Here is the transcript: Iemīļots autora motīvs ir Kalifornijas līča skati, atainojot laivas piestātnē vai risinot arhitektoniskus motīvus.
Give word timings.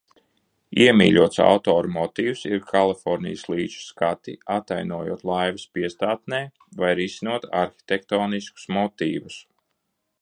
Iemīļots 0.83 1.41
autora 1.47 1.91
motīvs 1.97 2.41
ir 2.51 2.63
Kalifornijas 2.71 3.43
līča 3.55 3.83
skati, 3.89 4.35
atainojot 4.55 5.23
laivas 5.33 5.67
piestātnē 5.79 6.41
vai 6.83 6.91
risinot 7.03 7.47
arhitektoniskus 7.65 8.67
motīvus. 8.81 9.39